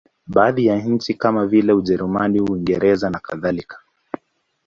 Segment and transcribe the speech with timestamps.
[0.27, 3.79] Baadhi ya nchi kama vile Ujerumani, Uingereza nakadhalika.